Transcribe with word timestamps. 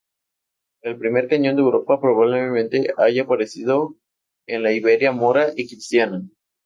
El 0.81 0.97
primer 0.97 1.27
cañón 1.27 1.53
en 1.53 1.59
Europa 1.59 2.01
probablemente 2.01 2.91
haya 2.97 3.21
aparecido 3.21 3.97
en 4.47 4.63
la 4.63 4.71
Iberia 4.71 5.11
mora 5.11 5.49
y 5.55 5.67
cristiana. 5.67 6.23